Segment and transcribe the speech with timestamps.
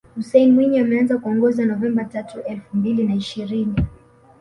[0.15, 3.85] Hussein Mwinyi ameanza kuongoza Novemba tatu elfu mbili na ishirini